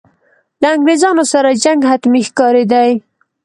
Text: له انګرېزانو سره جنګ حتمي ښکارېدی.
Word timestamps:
له 0.61 0.67
انګرېزانو 0.75 1.23
سره 1.33 1.49
جنګ 1.63 1.79
حتمي 1.91 2.21
ښکارېدی. 2.29 2.89